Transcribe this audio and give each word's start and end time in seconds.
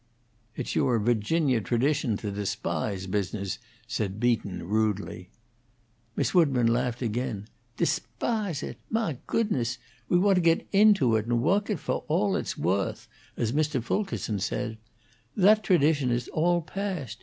"It's 0.55 0.73
your 0.75 0.97
Virginia 0.97 1.61
tradition 1.61 2.17
to 2.17 2.31
despise 2.31 3.05
business," 3.05 3.59
said 3.85 4.19
Beaton, 4.19 4.63
rudely. 4.67 5.29
Miss 6.15 6.33
Woodburn 6.33 6.65
laughed 6.65 7.03
again. 7.03 7.45
"Despahse 7.77 8.63
it? 8.63 8.77
Mah 8.89 9.13
goodness! 9.27 9.77
we 10.09 10.17
want 10.17 10.37
to 10.37 10.41
get 10.41 10.65
into 10.71 11.17
it 11.17 11.27
and 11.27 11.39
woak 11.43 11.69
it 11.69 11.77
fo' 11.77 12.03
all 12.07 12.35
it's 12.35 12.57
wo'th,' 12.57 13.07
as 13.37 13.51
Mr. 13.51 13.79
Fulkerson 13.79 14.39
says. 14.39 14.75
That 15.37 15.61
tradition 15.63 16.09
is 16.09 16.27
all 16.29 16.63
past. 16.63 17.19